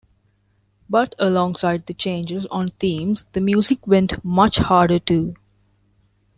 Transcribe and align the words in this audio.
But, 0.89 1.13
alongside 1.19 1.85
the 1.85 1.93
changes 1.93 2.47
on 2.47 2.69
themes, 2.69 3.27
the 3.33 3.39
music 3.39 3.85
went 3.85 4.25
much 4.25 4.57
harder, 4.57 4.97
too. 4.97 5.35